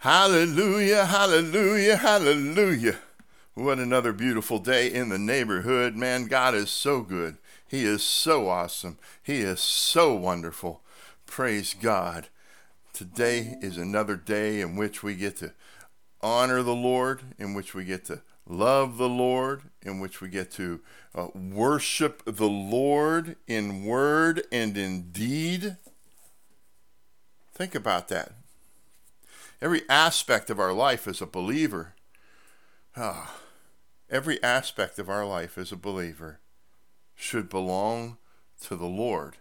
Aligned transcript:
Hallelujah, 0.00 1.04
hallelujah, 1.04 1.98
hallelujah. 1.98 3.00
What 3.52 3.78
another 3.78 4.14
beautiful 4.14 4.58
day 4.58 4.90
in 4.90 5.10
the 5.10 5.18
neighborhood. 5.18 5.94
Man, 5.94 6.24
God 6.24 6.54
is 6.54 6.70
so 6.70 7.02
good. 7.02 7.36
He 7.68 7.84
is 7.84 8.02
so 8.02 8.48
awesome. 8.48 8.96
He 9.22 9.40
is 9.40 9.60
so 9.60 10.14
wonderful. 10.14 10.80
Praise 11.26 11.74
God. 11.74 12.28
Today 12.94 13.58
is 13.60 13.76
another 13.76 14.16
day 14.16 14.62
in 14.62 14.74
which 14.74 15.02
we 15.02 15.14
get 15.14 15.36
to 15.36 15.52
honor 16.22 16.62
the 16.62 16.74
Lord, 16.74 17.20
in 17.38 17.52
which 17.52 17.74
we 17.74 17.84
get 17.84 18.06
to 18.06 18.22
love 18.46 18.96
the 18.96 19.06
Lord, 19.06 19.64
in 19.82 20.00
which 20.00 20.22
we 20.22 20.30
get 20.30 20.50
to 20.52 20.80
uh, 21.14 21.26
worship 21.34 22.22
the 22.24 22.48
Lord 22.48 23.36
in 23.46 23.84
word 23.84 24.44
and 24.50 24.78
in 24.78 25.10
deed. 25.10 25.76
Think 27.52 27.74
about 27.74 28.08
that. 28.08 28.32
Every 29.62 29.82
aspect 29.88 30.48
of 30.48 30.58
our 30.58 30.72
life 30.72 31.06
as 31.06 31.20
a 31.20 31.26
believer, 31.26 31.94
ah, 32.96 33.36
every 34.08 34.42
aspect 34.42 34.98
of 34.98 35.10
our 35.10 35.26
life 35.26 35.58
as 35.58 35.70
a 35.70 35.76
believer 35.76 36.40
should 37.14 37.50
belong 37.50 38.16
to 38.62 38.74
the 38.74 38.86
Lord. 38.86 39.36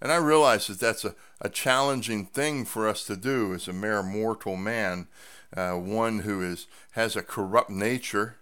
And 0.00 0.10
I 0.10 0.16
realize 0.16 0.66
that 0.66 0.80
that's 0.80 1.04
a, 1.04 1.14
a 1.40 1.48
challenging 1.48 2.26
thing 2.26 2.64
for 2.64 2.88
us 2.88 3.04
to 3.04 3.16
do 3.16 3.54
as 3.54 3.68
a 3.68 3.72
mere 3.72 4.02
mortal 4.02 4.56
man, 4.56 5.06
uh, 5.56 5.72
one 5.72 6.20
who 6.20 6.42
is 6.42 6.66
has 6.92 7.14
a 7.14 7.22
corrupt 7.22 7.70
nature. 7.70 8.36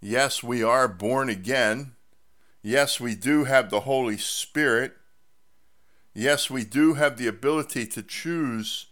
Yes, 0.00 0.42
we 0.42 0.62
are 0.62 0.88
born 0.88 1.28
again. 1.28 1.92
Yes, 2.62 3.00
we 3.00 3.14
do 3.14 3.44
have 3.44 3.70
the 3.70 3.80
Holy 3.80 4.16
Spirit. 4.16 4.94
Yes, 6.14 6.50
we 6.50 6.64
do 6.64 6.94
have 6.94 7.16
the 7.16 7.26
ability 7.26 7.86
to 7.88 8.02
choose 8.02 8.86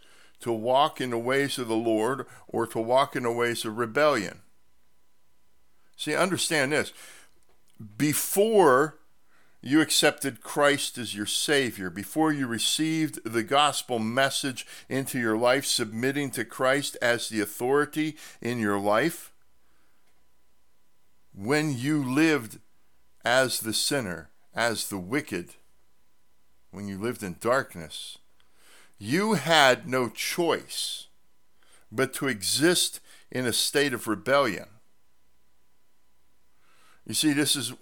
to 0.44 0.52
walk 0.52 1.00
in 1.00 1.08
the 1.08 1.18
ways 1.18 1.56
of 1.56 1.68
the 1.68 1.74
Lord 1.74 2.26
or 2.46 2.66
to 2.66 2.78
walk 2.78 3.16
in 3.16 3.22
the 3.22 3.32
ways 3.32 3.64
of 3.64 3.78
rebellion. 3.78 4.42
See, 5.96 6.14
understand 6.14 6.72
this. 6.72 6.92
Before 7.96 8.98
you 9.62 9.80
accepted 9.80 10.42
Christ 10.42 10.98
as 10.98 11.14
your 11.14 11.24
Savior, 11.24 11.88
before 11.88 12.30
you 12.30 12.46
received 12.46 13.24
the 13.24 13.42
gospel 13.42 13.98
message 13.98 14.66
into 14.90 15.18
your 15.18 15.38
life, 15.38 15.64
submitting 15.64 16.30
to 16.32 16.44
Christ 16.44 16.98
as 17.00 17.30
the 17.30 17.40
authority 17.40 18.14
in 18.42 18.58
your 18.58 18.78
life, 18.78 19.32
when 21.34 21.74
you 21.74 22.04
lived 22.04 22.58
as 23.24 23.60
the 23.60 23.72
sinner, 23.72 24.28
as 24.54 24.88
the 24.88 24.98
wicked, 24.98 25.54
when 26.70 26.86
you 26.86 26.98
lived 26.98 27.22
in 27.22 27.36
darkness, 27.40 28.18
you 28.98 29.34
had 29.34 29.88
no 29.88 30.08
choice 30.08 31.08
but 31.90 32.12
to 32.14 32.28
exist 32.28 33.00
in 33.30 33.46
a 33.46 33.52
state 33.52 33.92
of 33.92 34.06
rebellion. 34.06 34.66
You 37.06 37.14
see, 37.14 37.32
this 37.32 37.54
is 37.54 37.72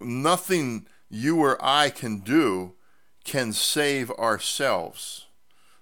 nothing 0.00 0.86
you 1.08 1.38
or 1.40 1.58
I 1.60 1.90
can 1.90 2.20
do 2.20 2.74
can 3.24 3.52
save 3.52 4.10
ourselves. 4.12 5.26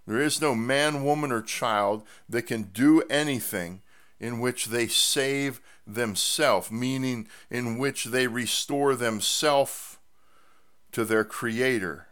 There 0.07 0.21
is 0.21 0.41
no 0.41 0.55
man, 0.55 1.05
woman, 1.05 1.31
or 1.31 1.43
child 1.43 2.03
that 2.29 2.43
can 2.43 2.63
do 2.63 3.03
anything 3.11 3.83
in 4.19 4.41
which 4.41 4.67
they 4.67 4.89
save 4.89 5.61
themselves, 5.87 6.71
meaning 6.71 7.29
in 7.51 7.79
which 7.79 8.07
they 8.07 8.27
restore 8.27 8.95
themselves 8.95 9.99
to 10.93 11.05
their 11.05 11.25
Creator, 11.25 12.07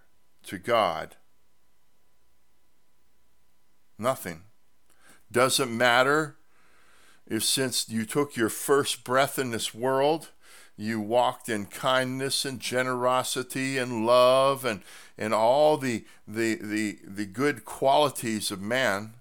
to 0.44 0.58
God. 0.58 1.16
Nothing. 3.98 4.42
Doesn't 5.30 5.76
matter 5.76 6.36
if 7.26 7.42
since 7.42 7.88
you 7.88 8.04
took 8.04 8.36
your 8.36 8.48
first 8.48 9.04
breath 9.04 9.38
in 9.38 9.50
this 9.50 9.74
world, 9.74 10.30
you 10.76 11.00
walked 11.00 11.48
in 11.48 11.66
kindness 11.66 12.44
and 12.44 12.60
generosity 12.60 13.78
and 13.78 14.06
love 14.06 14.64
and, 14.64 14.82
and 15.16 15.32
all 15.32 15.76
the, 15.76 16.04
the, 16.28 16.56
the, 16.56 16.98
the 17.04 17.24
good 17.24 17.64
qualities 17.64 18.50
of 18.50 18.60
man, 18.60 19.14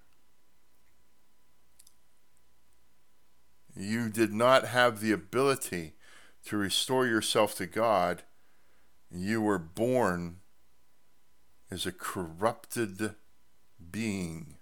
you 3.76 4.10
did 4.10 4.34
not 4.34 4.66
have 4.66 5.00
the 5.00 5.12
ability 5.12 5.94
to 6.46 6.58
restore 6.58 7.08
yourself 7.08 7.56
to 7.56 7.66
God. 7.66 8.24
You 9.10 9.42
were 9.42 9.60
born 9.60 10.38
as 11.72 11.86
a 11.86 11.92
corrupted 11.92 13.16
being. 13.92 14.56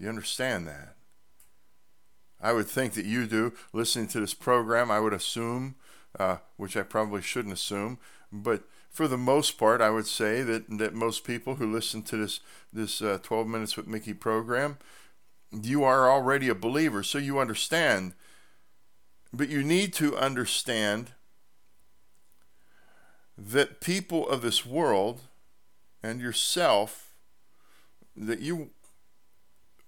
You 0.00 0.08
understand 0.08 0.66
that? 0.66 0.96
I 2.40 2.54
would 2.54 2.66
think 2.66 2.94
that 2.94 3.04
you 3.04 3.26
do. 3.26 3.52
Listening 3.74 4.08
to 4.08 4.20
this 4.20 4.32
program, 4.32 4.90
I 4.90 4.98
would 4.98 5.12
assume, 5.12 5.74
uh, 6.18 6.38
which 6.56 6.74
I 6.74 6.82
probably 6.82 7.20
shouldn't 7.20 7.52
assume, 7.52 7.98
but 8.32 8.62
for 8.88 9.06
the 9.06 9.18
most 9.18 9.58
part, 9.58 9.82
I 9.82 9.90
would 9.90 10.06
say 10.06 10.42
that, 10.42 10.78
that 10.78 10.94
most 10.94 11.22
people 11.22 11.56
who 11.56 11.70
listen 11.70 12.02
to 12.04 12.16
this 12.16 12.40
this 12.72 13.02
uh, 13.02 13.18
12 13.22 13.46
minutes 13.46 13.76
with 13.76 13.86
Mickey 13.86 14.14
program, 14.14 14.78
you 15.52 15.84
are 15.84 16.10
already 16.10 16.48
a 16.48 16.54
believer, 16.54 17.02
so 17.02 17.18
you 17.18 17.38
understand. 17.38 18.14
But 19.32 19.48
you 19.48 19.62
need 19.62 19.92
to 19.94 20.16
understand 20.16 21.12
that 23.36 23.80
people 23.80 24.28
of 24.28 24.42
this 24.42 24.64
world 24.64 25.20
and 26.02 26.20
yourself, 26.20 27.12
that 28.16 28.40
you, 28.40 28.70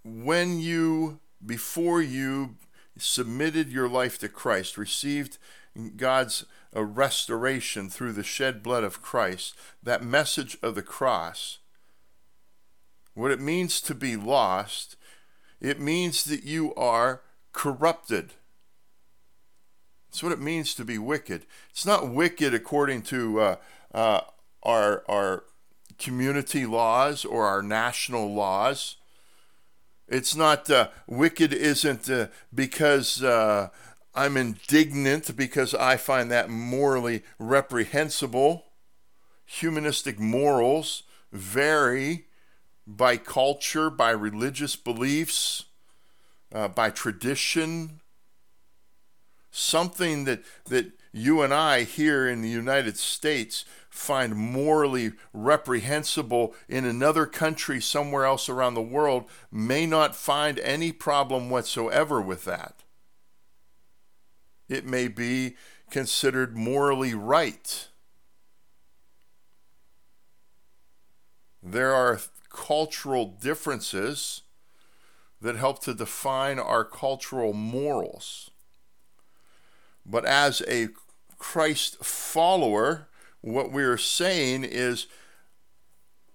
when 0.04 0.58
you 0.58 1.20
before 1.44 2.00
you 2.00 2.56
submitted 2.98 3.70
your 3.70 3.88
life 3.88 4.18
to 4.18 4.28
Christ, 4.28 4.78
received 4.78 5.38
God's 5.96 6.44
uh, 6.76 6.84
restoration 6.84 7.88
through 7.88 8.12
the 8.12 8.22
shed 8.22 8.62
blood 8.62 8.84
of 8.84 9.02
Christ, 9.02 9.54
that 9.82 10.04
message 10.04 10.56
of 10.62 10.74
the 10.74 10.82
cross, 10.82 11.58
what 13.14 13.30
it 13.30 13.40
means 13.40 13.80
to 13.82 13.94
be 13.94 14.16
lost, 14.16 14.96
it 15.60 15.80
means 15.80 16.24
that 16.24 16.44
you 16.44 16.74
are 16.74 17.22
corrupted. 17.52 18.34
That's 20.10 20.22
what 20.22 20.32
it 20.32 20.40
means 20.40 20.74
to 20.74 20.84
be 20.84 20.98
wicked. 20.98 21.46
It's 21.70 21.86
not 21.86 22.10
wicked 22.10 22.52
according 22.52 23.02
to 23.02 23.40
uh, 23.40 23.56
uh, 23.94 24.20
our, 24.62 25.04
our 25.08 25.44
community 25.98 26.66
laws 26.66 27.24
or 27.24 27.46
our 27.46 27.62
national 27.62 28.34
laws. 28.34 28.96
It's 30.12 30.36
not 30.36 30.68
uh, 30.68 30.88
wicked, 31.06 31.54
isn't 31.54 32.10
uh, 32.10 32.26
because 32.54 33.22
uh, 33.22 33.70
I'm 34.14 34.36
indignant, 34.36 35.34
because 35.34 35.74
I 35.74 35.96
find 35.96 36.30
that 36.30 36.50
morally 36.50 37.22
reprehensible. 37.38 38.66
Humanistic 39.46 40.20
morals 40.20 41.04
vary 41.32 42.26
by 42.86 43.16
culture, 43.16 43.88
by 43.88 44.10
religious 44.10 44.76
beliefs, 44.76 45.64
uh, 46.54 46.68
by 46.68 46.90
tradition. 46.90 48.02
Something 49.50 50.24
that, 50.24 50.42
that 50.66 50.92
you 51.12 51.42
and 51.42 51.52
I 51.52 51.82
here 51.84 52.26
in 52.26 52.40
the 52.40 52.48
United 52.48 52.96
States 52.96 53.64
find 53.90 54.34
morally 54.34 55.12
reprehensible 55.34 56.54
in 56.68 56.86
another 56.86 57.26
country 57.26 57.80
somewhere 57.80 58.24
else 58.24 58.48
around 58.48 58.74
the 58.74 58.80
world 58.80 59.26
may 59.50 59.84
not 59.84 60.16
find 60.16 60.58
any 60.60 60.90
problem 60.90 61.50
whatsoever 61.50 62.20
with 62.20 62.44
that. 62.46 62.82
It 64.70 64.86
may 64.86 65.08
be 65.08 65.56
considered 65.90 66.56
morally 66.56 67.12
right. 67.12 67.88
There 71.62 71.92
are 71.92 72.18
cultural 72.48 73.26
differences 73.26 74.42
that 75.42 75.56
help 75.56 75.82
to 75.82 75.92
define 75.92 76.58
our 76.58 76.84
cultural 76.84 77.52
morals. 77.52 78.51
But 80.04 80.24
as 80.24 80.62
a 80.68 80.88
Christ 81.38 82.04
follower, 82.04 83.08
what 83.40 83.72
we're 83.72 83.98
saying 83.98 84.64
is 84.64 85.06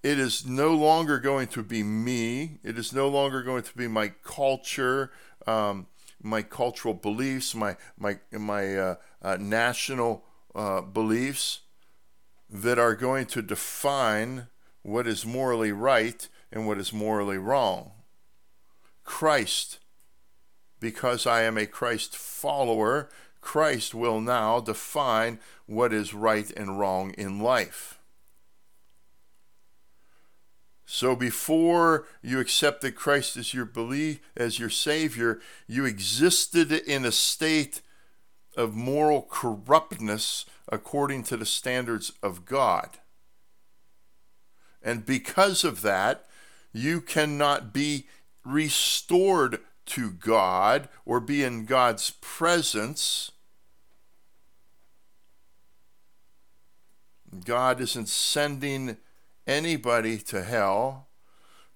it 0.02 0.18
is 0.18 0.46
no 0.46 0.74
longer 0.74 1.18
going 1.18 1.48
to 1.48 1.62
be 1.62 1.82
me. 1.82 2.58
It 2.62 2.78
is 2.78 2.92
no 2.92 3.08
longer 3.08 3.42
going 3.42 3.62
to 3.62 3.76
be 3.76 3.88
my 3.88 4.12
culture, 4.22 5.10
um, 5.46 5.86
my 6.22 6.42
cultural 6.42 6.94
beliefs, 6.94 7.54
my 7.54 7.76
my 7.98 8.18
my 8.32 8.76
uh, 8.76 8.94
uh, 9.22 9.36
national 9.40 10.24
uh, 10.54 10.82
beliefs 10.82 11.60
that 12.48 12.78
are 12.78 12.94
going 12.94 13.26
to 13.26 13.42
define 13.42 14.46
what 14.82 15.06
is 15.06 15.26
morally 15.26 15.72
right 15.72 16.28
and 16.50 16.66
what 16.66 16.78
is 16.78 16.92
morally 16.92 17.38
wrong. 17.38 17.92
Christ, 19.04 19.78
because 20.80 21.26
I 21.26 21.42
am 21.42 21.58
a 21.58 21.66
Christ 21.66 22.16
follower, 22.16 23.08
Christ 23.40 23.94
will 23.94 24.20
now 24.20 24.60
define 24.60 25.38
what 25.66 25.92
is 25.92 26.14
right 26.14 26.50
and 26.56 26.78
wrong 26.78 27.12
in 27.12 27.40
life. 27.40 27.98
So 30.90 31.14
before 31.14 32.06
you 32.22 32.40
accepted 32.40 32.94
Christ 32.94 33.36
as 33.36 33.52
your 33.52 33.66
belief 33.66 34.20
as 34.36 34.58
your 34.58 34.70
savior, 34.70 35.38
you 35.66 35.84
existed 35.84 36.72
in 36.72 37.04
a 37.04 37.12
state 37.12 37.82
of 38.56 38.74
moral 38.74 39.22
corruptness 39.22 40.46
according 40.70 41.24
to 41.24 41.36
the 41.36 41.46
standards 41.46 42.12
of 42.22 42.46
God. 42.46 42.98
And 44.82 45.04
because 45.04 45.62
of 45.62 45.82
that, 45.82 46.24
you 46.72 47.02
cannot 47.02 47.72
be 47.72 48.06
restored 48.44 49.60
to 49.88 50.10
God 50.10 50.88
or 51.04 51.20
be 51.20 51.42
in 51.42 51.64
God's 51.64 52.10
presence. 52.20 53.32
God 57.44 57.80
isn't 57.80 58.08
sending 58.08 58.96
anybody 59.46 60.18
to 60.18 60.42
hell. 60.42 61.08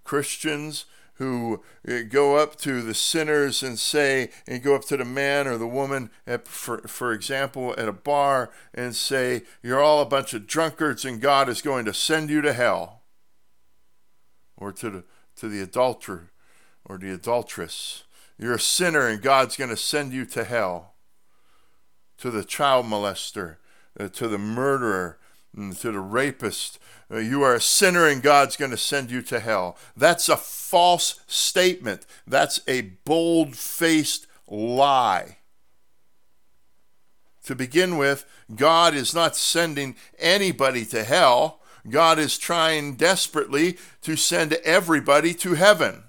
Christians 0.05 0.87
who 1.15 1.63
uh, 1.87 2.01
go 2.09 2.37
up 2.37 2.57
to 2.57 2.83
the 2.83 2.95
sinners 2.95 3.63
and 3.63 3.79
say, 3.79 4.31
and 4.47 4.63
go 4.63 4.75
up 4.75 4.85
to 4.87 4.97
the 4.97 5.05
man 5.05 5.47
or 5.47 5.57
the 5.57 5.69
woman, 5.69 6.11
at, 6.27 6.49
for, 6.49 6.79
for 6.89 7.13
example, 7.13 7.75
at 7.79 7.87
a 7.87 7.93
bar 7.93 8.51
and 8.75 8.97
say, 8.97 9.43
You're 9.63 9.83
all 9.83 10.01
a 10.01 10.07
bunch 10.07 10.35
of 10.35 10.47
drunkards 10.47 11.05
and 11.05 11.21
God 11.21 11.49
is 11.49 11.63
going 11.63 11.85
to 11.85 11.95
send 11.95 12.31
you 12.31 12.41
to 12.41 12.53
hell. 12.53 13.03
Or 14.57 14.73
to 14.73 14.91
the, 14.91 15.05
to 15.37 15.49
the 15.49 15.61
adulterer 15.61 16.32
or 16.85 16.99
the 16.99 17.13
adulteress. 17.13 18.05
You're 18.39 18.55
a 18.55 18.61
sinner 18.61 19.07
and 19.07 19.23
God's 19.23 19.57
going 19.57 19.71
to 19.71 19.77
send 19.77 20.13
you 20.13 20.25
to 20.27 20.45
hell. 20.45 20.95
To 22.19 22.31
the 22.31 22.45
child 22.45 22.87
molester, 22.87 23.57
uh, 23.99 24.09
to 24.09 24.29
the 24.29 24.39
murderer, 24.39 25.19
mm, 25.57 25.79
to 25.81 25.93
the 25.93 26.01
rapist, 26.01 26.79
uh, 27.11 27.19
you 27.19 27.43
are 27.43 27.55
a 27.55 27.61
sinner 27.61 28.07
and 28.07 28.23
God's 28.23 28.57
going 28.57 28.71
to 28.71 28.77
send 28.77 29.11
you 29.11 29.23
to 29.23 29.41
hell. 29.41 29.77
That's 29.97 30.29
a 30.29 30.37
false 30.37 31.21
statement. 31.27 32.07
That's 32.27 32.61
a 32.67 32.83
bold 33.05 33.57
faced 33.57 34.27
lie. 34.49 35.39
To 37.45 37.55
begin 37.55 37.97
with, 37.97 38.25
God 38.55 38.95
is 38.95 39.15
not 39.15 39.37
sending 39.37 39.97
anybody 40.19 40.85
to 40.87 41.03
hell. 41.03 41.61
God 41.89 42.19
is 42.19 42.39
trying 42.39 42.95
desperately 42.95 43.79
to 44.03 44.17
send 44.17 44.53
everybody 44.65 45.35
to 45.35 45.55
heaven. 45.55 46.05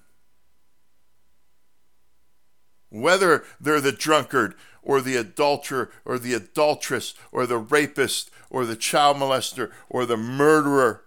Whether 2.94 3.44
they're 3.60 3.82
the 3.82 3.92
drunkard 3.92 4.54
or 4.84 5.02
the 5.02 5.16
adulterer 5.16 5.90
or 6.06 6.20
the 6.20 6.36
adulteress 6.36 7.16
or 7.32 7.48
the 7.48 7.58
rapist 7.58 8.30
or 8.52 8.66
the 8.66 8.76
child 8.76 9.18
molester 9.18 9.72
or 9.90 10.06
the 10.06 10.16
murderer, 10.16 11.02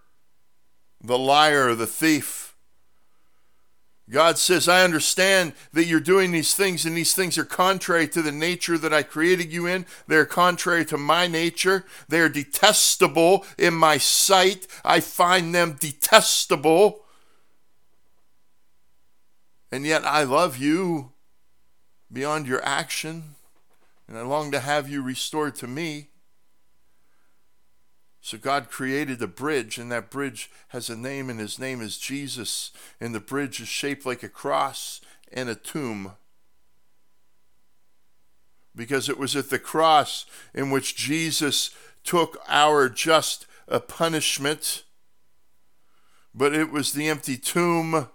the 1.00 1.16
liar, 1.16 1.76
the 1.76 1.86
thief. 1.86 2.56
God 4.10 4.36
says, 4.36 4.68
I 4.68 4.82
understand 4.82 5.52
that 5.72 5.84
you're 5.84 6.00
doing 6.00 6.32
these 6.32 6.54
things, 6.54 6.84
and 6.84 6.96
these 6.96 7.14
things 7.14 7.38
are 7.38 7.44
contrary 7.44 8.08
to 8.08 8.22
the 8.22 8.32
nature 8.32 8.78
that 8.78 8.92
I 8.92 9.04
created 9.04 9.52
you 9.52 9.66
in. 9.66 9.86
They're 10.08 10.26
contrary 10.26 10.84
to 10.86 10.98
my 10.98 11.28
nature. 11.28 11.84
They 12.08 12.18
are 12.18 12.28
detestable 12.28 13.46
in 13.56 13.74
my 13.74 13.98
sight. 13.98 14.66
I 14.84 14.98
find 14.98 15.54
them 15.54 15.76
detestable. 15.78 17.04
And 19.70 19.86
yet 19.86 20.04
I 20.04 20.24
love 20.24 20.56
you 20.56 21.12
beyond 22.12 22.46
your 22.46 22.64
action, 22.64 23.34
and 24.08 24.16
I 24.16 24.22
long 24.22 24.52
to 24.52 24.60
have 24.60 24.88
you 24.88 25.02
restored 25.02 25.56
to 25.56 25.66
me. 25.66 26.08
So 28.20 28.38
God 28.38 28.70
created 28.70 29.22
a 29.22 29.28
bridge, 29.28 29.78
and 29.78 29.90
that 29.92 30.10
bridge 30.10 30.50
has 30.68 30.90
a 30.90 30.96
name, 30.96 31.30
and 31.30 31.38
his 31.38 31.58
name 31.58 31.80
is 31.80 31.96
Jesus. 31.96 32.72
And 33.00 33.14
the 33.14 33.20
bridge 33.20 33.60
is 33.60 33.68
shaped 33.68 34.04
like 34.04 34.22
a 34.22 34.28
cross 34.28 35.00
and 35.32 35.48
a 35.48 35.54
tomb. 35.54 36.12
Because 38.74 39.08
it 39.08 39.18
was 39.18 39.36
at 39.36 39.50
the 39.50 39.60
cross 39.60 40.26
in 40.54 40.70
which 40.70 40.96
Jesus 40.96 41.70
took 42.02 42.38
our 42.48 42.88
just 42.88 43.46
punishment, 43.88 44.84
but 46.34 46.52
it 46.52 46.70
was 46.70 46.92
the 46.92 47.08
empty 47.08 47.36
tomb 47.36 48.08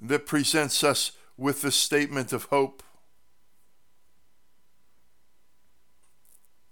that 0.00 0.26
presents 0.26 0.84
us 0.84 1.12
with 1.36 1.62
the 1.62 1.72
statement 1.72 2.32
of 2.32 2.44
hope. 2.44 2.82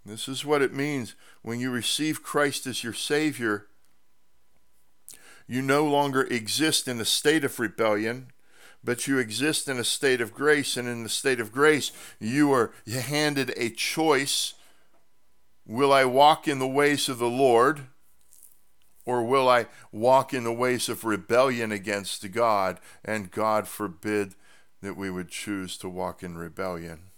This 0.04 0.28
is 0.28 0.44
what 0.44 0.62
it 0.62 0.72
means 0.72 1.14
when 1.42 1.60
you 1.60 1.70
receive 1.70 2.22
Christ 2.22 2.66
as 2.66 2.82
your 2.82 2.92
Savior. 2.92 3.66
You 5.46 5.62
no 5.62 5.84
longer 5.84 6.22
exist 6.22 6.88
in 6.88 7.00
a 7.00 7.04
state 7.04 7.44
of 7.44 7.60
rebellion, 7.60 8.28
but 8.82 9.06
you 9.06 9.18
exist 9.18 9.68
in 9.68 9.78
a 9.78 9.84
state 9.84 10.20
of 10.20 10.34
grace. 10.34 10.76
And 10.76 10.88
in 10.88 11.02
the 11.02 11.08
state 11.08 11.40
of 11.40 11.52
grace, 11.52 11.92
you 12.18 12.52
are 12.52 12.72
handed 12.86 13.52
a 13.56 13.70
choice 13.70 14.54
Will 15.66 15.92
I 15.92 16.04
walk 16.04 16.48
in 16.48 16.58
the 16.58 16.66
ways 16.66 17.08
of 17.08 17.18
the 17.18 17.30
Lord? 17.30 17.82
Or 19.04 19.22
will 19.22 19.48
I 19.48 19.66
walk 19.90 20.32
in 20.32 20.44
the 20.44 20.52
ways 20.52 20.88
of 20.88 21.04
rebellion 21.04 21.72
against 21.72 22.30
God? 22.32 22.78
And 23.04 23.30
God 23.30 23.66
forbid 23.66 24.34
that 24.82 24.96
we 24.96 25.10
would 25.10 25.30
choose 25.30 25.78
to 25.78 25.88
walk 25.88 26.22
in 26.22 26.36
rebellion. 26.36 27.12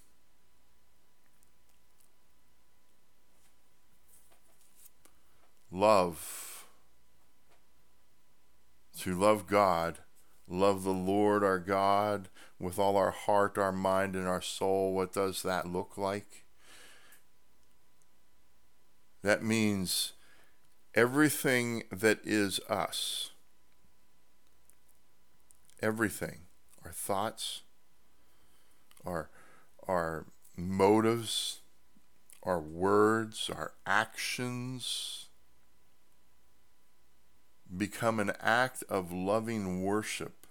love. 5.75 6.67
To 9.01 9.19
love 9.19 9.47
God, 9.47 9.99
love 10.49 10.85
the 10.85 10.91
Lord 10.91 11.43
our 11.43 11.59
God 11.59 12.29
with 12.61 12.79
all 12.79 12.97
our 12.97 13.11
heart, 13.11 13.59
our 13.59 13.73
mind, 13.73 14.15
and 14.15 14.29
our 14.29 14.41
soul. 14.41 14.95
What 14.95 15.13
does 15.13 15.43
that 15.43 15.67
look 15.67 15.99
like? 15.99 16.45
That 19.23 19.43
means 19.43 20.13
everything 20.95 21.83
that 21.91 22.21
is 22.25 22.61
us, 22.69 23.31
everything, 25.83 26.44
our 26.85 26.93
thoughts, 26.93 27.63
our, 29.05 29.31
our 29.89 30.27
motives, 30.57 31.61
our 32.43 32.61
words, 32.61 33.51
our 33.55 33.73
actions, 33.87 35.27
become 37.75 38.21
an 38.21 38.33
act 38.41 38.85
of 38.89 39.13
loving 39.13 39.83
worship 39.83 40.47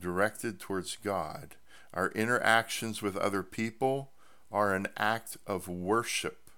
directed 0.00 0.60
towards 0.60 0.96
God. 0.96 1.56
Our 1.92 2.10
interactions 2.10 3.02
with 3.02 3.16
other 3.16 3.42
people 3.42 4.10
are 4.50 4.74
an 4.74 4.86
act 4.96 5.36
of 5.46 5.68
worship. 5.68 6.50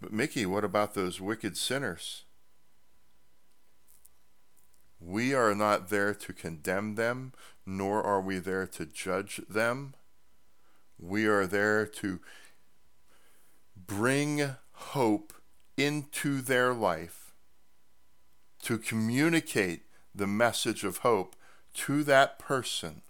But, 0.00 0.12
Mickey, 0.12 0.46
what 0.46 0.64
about 0.64 0.94
those 0.94 1.20
wicked 1.20 1.56
sinners? 1.56 2.24
We 5.00 5.34
are 5.34 5.54
not 5.54 5.88
there 5.88 6.14
to 6.14 6.32
condemn 6.32 6.96
them, 6.96 7.32
nor 7.64 8.02
are 8.02 8.20
we 8.20 8.38
there 8.38 8.66
to 8.66 8.86
judge 8.86 9.40
them. 9.48 9.94
We 10.98 11.26
are 11.26 11.46
there 11.46 11.86
to 11.86 12.20
bring 13.76 14.56
hope 14.72 15.32
into 15.76 16.40
their 16.40 16.74
life 16.74 17.32
to 18.62 18.78
communicate 18.78 19.82
the 20.14 20.26
message 20.26 20.82
of 20.82 20.98
hope 20.98 21.36
to 21.74 22.02
that 22.04 22.38
person. 22.38 23.02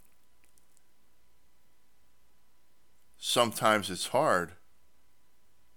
Sometimes 3.16 3.90
it's 3.90 4.08
hard. 4.08 4.52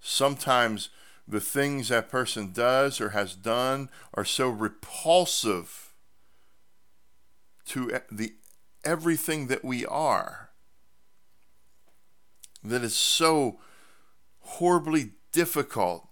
Sometimes 0.00 0.90
the 1.26 1.40
things 1.40 1.88
that 1.88 2.10
person 2.10 2.52
does 2.52 3.00
or 3.00 3.10
has 3.10 3.34
done 3.34 3.88
are 4.14 4.24
so 4.24 4.48
repulsive 4.48 5.91
to 7.66 8.00
the 8.10 8.34
everything 8.84 9.46
that 9.46 9.64
we 9.64 9.86
are 9.86 10.50
that 12.64 12.82
is 12.82 12.94
so 12.94 13.58
horribly 14.40 15.12
difficult 15.32 16.06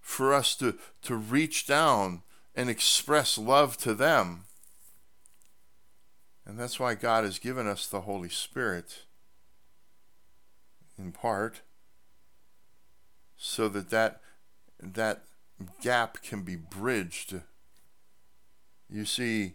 for 0.00 0.34
us 0.34 0.54
to, 0.56 0.76
to 1.02 1.16
reach 1.16 1.66
down 1.66 2.22
and 2.54 2.68
express 2.68 3.38
love 3.38 3.76
to 3.78 3.94
them. 3.94 4.44
And 6.44 6.58
that's 6.58 6.80
why 6.80 6.94
God 6.94 7.24
has 7.24 7.38
given 7.38 7.66
us 7.66 7.86
the 7.86 8.02
Holy 8.02 8.28
Spirit, 8.28 9.04
in 10.98 11.12
part, 11.12 11.60
so 13.36 13.68
that 13.68 13.90
that, 13.90 14.20
that 14.82 15.22
gap 15.80 16.22
can 16.22 16.42
be 16.42 16.56
bridged. 16.56 17.40
You 18.88 19.04
see, 19.04 19.54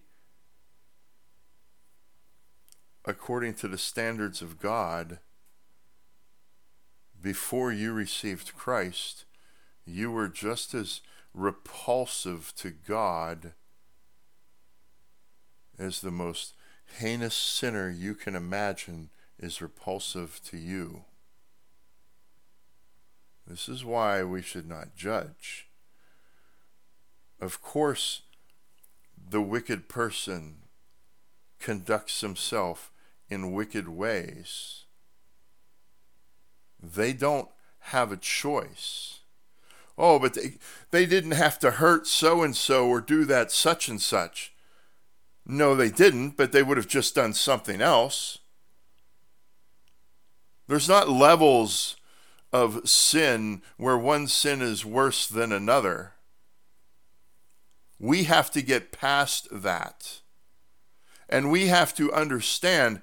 according 3.05 3.53
to 3.53 3.67
the 3.67 3.77
standards 3.77 4.41
of 4.41 4.59
God, 4.59 5.19
before 7.21 7.71
you 7.71 7.93
received 7.93 8.55
Christ, 8.55 9.25
you 9.85 10.11
were 10.11 10.27
just 10.27 10.73
as 10.73 11.01
repulsive 11.33 12.53
to 12.57 12.71
God 12.71 13.53
as 15.77 16.01
the 16.01 16.11
most 16.11 16.53
heinous 16.99 17.35
sinner 17.35 17.89
you 17.89 18.15
can 18.15 18.35
imagine 18.35 19.09
is 19.37 19.61
repulsive 19.61 20.39
to 20.45 20.57
you. 20.57 21.03
This 23.45 23.69
is 23.69 23.85
why 23.85 24.23
we 24.23 24.41
should 24.41 24.67
not 24.67 24.95
judge. 24.95 25.67
Of 27.39 27.61
course, 27.61 28.21
the 29.29 29.41
wicked 29.41 29.87
person 29.87 30.55
conducts 31.59 32.21
himself 32.21 32.91
in 33.29 33.51
wicked 33.51 33.87
ways. 33.87 34.83
They 36.81 37.13
don't 37.13 37.49
have 37.79 38.11
a 38.11 38.17
choice. 38.17 39.19
Oh, 39.97 40.19
but 40.19 40.33
they, 40.33 40.57
they 40.91 41.05
didn't 41.05 41.31
have 41.31 41.57
to 41.59 41.71
hurt 41.71 42.05
so 42.07 42.43
and 42.43 42.55
so 42.55 42.87
or 42.87 43.01
do 43.01 43.25
that 43.25 43.51
such 43.51 43.87
and 43.87 44.01
such. 44.01 44.53
No, 45.45 45.75
they 45.75 45.89
didn't, 45.89 46.31
but 46.37 46.51
they 46.51 46.63
would 46.63 46.77
have 46.77 46.87
just 46.87 47.15
done 47.15 47.33
something 47.33 47.81
else. 47.81 48.39
There's 50.67 50.89
not 50.89 51.09
levels 51.09 51.95
of 52.51 52.87
sin 52.89 53.61
where 53.77 53.97
one 53.97 54.27
sin 54.27 54.61
is 54.61 54.85
worse 54.85 55.27
than 55.27 55.51
another. 55.51 56.13
We 57.99 58.23
have 58.23 58.49
to 58.51 58.61
get 58.61 58.91
past 58.91 59.47
that. 59.51 60.21
And 61.29 61.51
we 61.51 61.67
have 61.67 61.93
to 61.95 62.13
understand 62.13 63.01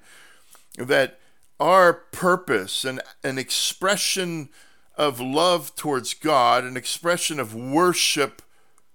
that 0.77 1.19
our 1.59 1.93
purpose 1.93 2.83
and 2.83 3.01
an 3.23 3.37
expression 3.37 4.49
of 4.95 5.19
love 5.19 5.75
towards 5.75 6.13
God, 6.13 6.63
an 6.63 6.77
expression 6.77 7.39
of 7.39 7.55
worship 7.55 8.41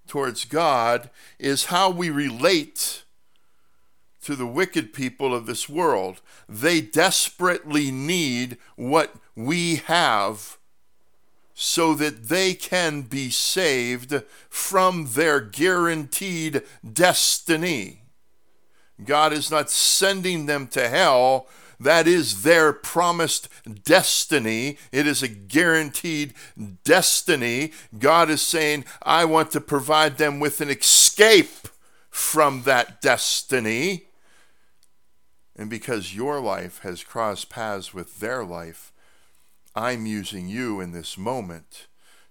towards 0.07 0.45
God, 0.45 1.11
is 1.39 1.67
how 1.67 1.91
we 1.91 2.11
relate 2.11 3.05
to 4.23 4.37
the 4.37 4.47
wicked 4.47 4.93
people 4.93 5.35
of 5.35 5.47
this 5.47 5.69
world. 5.69 6.21
They 6.49 6.81
desperately 6.81 7.91
need 7.91 8.59
what 8.77 9.15
we 9.35 9.77
have 9.77 10.59
so 11.55 11.95
that 11.95 12.29
they 12.29 12.55
can 12.55 13.03
be 13.03 13.31
saved 13.31 14.23
from 14.49 15.09
their 15.15 15.41
guaranteed 15.41 16.63
destiny. 16.93 17.98
God 19.05 19.33
is 19.33 19.51
not 19.51 19.71
sending 19.71 20.47
them 20.47 20.67
to 20.69 20.89
hell. 20.89 21.49
That 21.81 22.09
is 22.09 22.43
their 22.43 22.73
promised 22.73 23.49
destiny. 23.85 24.79
It 24.91 25.07
is 25.07 25.23
a 25.23 25.29
guaranteed 25.29 26.35
destiny. 26.85 27.73
God 27.99 28.31
is 28.31 28.43
saying, 28.43 28.85
I 29.03 29.25
want 29.25 29.53
to 29.53 29.61
provide 29.61 30.19
them 30.19 30.41
with 30.41 30.61
an 30.61 30.71
escape 30.71 31.69
from 32.11 32.63
that 32.63 33.01
destiny. 33.01 34.07
And 35.55 35.71
because 35.71 36.15
your 36.15 36.41
life 36.41 36.81
has 36.81 37.05
crossed 37.05 37.49
paths 37.49 37.95
with 37.95 38.21
their 38.21 38.45
life, 38.45 38.93
I'm 39.75 40.07
using 40.07 40.49
you 40.49 40.81
in 40.81 40.93
this 40.93 41.17
moment 41.17 41.87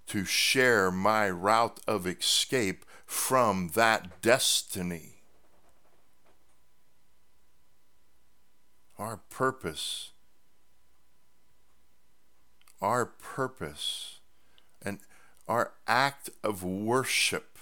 to 0.07 0.25
share 0.25 0.91
my 0.91 1.29
route 1.29 1.79
of 1.88 2.07
escape 2.07 2.86
from 3.05 3.71
that 3.75 4.21
destiny. 4.21 5.16
Our 8.99 9.17
purpose, 9.29 10.11
our 12.81 13.05
purpose, 13.05 14.19
and 14.81 14.99
our 15.47 15.73
act 15.87 16.29
of 16.43 16.63
worship 16.63 17.57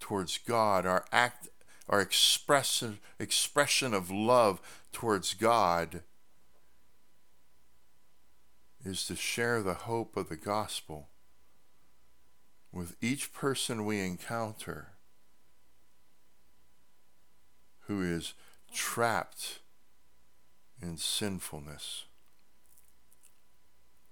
towards 0.00 0.38
God, 0.38 0.86
our 0.86 1.04
act 1.12 1.48
our 1.88 2.00
expression, 2.00 2.98
expression 3.18 3.94
of 3.94 4.10
love 4.10 4.60
towards 4.92 5.34
God 5.34 6.02
is 8.84 9.06
to 9.06 9.16
share 9.16 9.62
the 9.62 9.74
hope 9.74 10.16
of 10.16 10.28
the 10.28 10.36
gospel 10.36 11.08
with 12.72 12.96
each 13.00 13.32
person 13.32 13.84
we 13.84 14.00
encounter 14.00 14.92
who 17.82 18.02
is 18.02 18.34
trapped 18.72 19.60
in 20.80 20.96
sinfulness. 20.96 22.04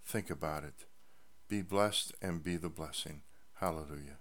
Think 0.04 0.30
about 0.30 0.64
it. 0.64 0.87
Be 1.49 1.62
blessed 1.62 2.12
and 2.21 2.42
be 2.42 2.56
the 2.56 2.68
blessing. 2.68 3.23
Hallelujah. 3.54 4.18